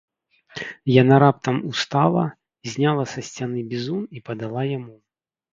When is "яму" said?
4.77-4.95